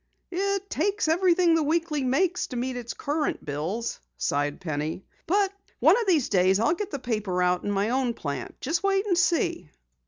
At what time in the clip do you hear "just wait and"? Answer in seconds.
8.59-9.15